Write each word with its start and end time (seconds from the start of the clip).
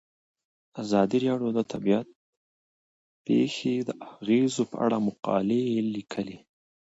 ازادي 0.81 1.17
راډیو 1.25 1.49
د 1.57 1.59
طبیعي 1.71 2.01
پېښې 3.25 3.73
د 3.87 3.89
اغیزو 4.09 4.63
په 4.71 4.77
اړه 4.85 4.97
مقالو 5.07 5.61
لیکلي. 5.95 6.37